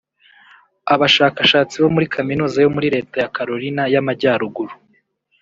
Abashakashatsi 0.93 1.75
bo 1.81 1.89
muri 1.95 2.07
Kaminuza 2.15 2.57
yo 2.63 2.69
muri 2.75 2.87
Leta 2.95 3.15
ya 3.21 3.31
Carolina 3.35 3.83
y’Amajyaruguru 3.93 4.73